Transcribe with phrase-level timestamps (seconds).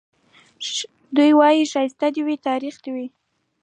[1.15, 3.07] دی وايي ښايستې دي وي ترخې دي وي